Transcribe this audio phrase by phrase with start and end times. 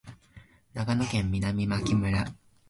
[0.73, 2.33] 長野県南牧村